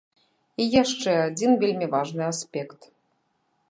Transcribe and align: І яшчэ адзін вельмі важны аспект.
І 0.63 0.67
яшчэ 0.81 1.11
адзін 1.27 1.51
вельмі 1.67 1.87
важны 1.95 2.23
аспект. 2.33 2.79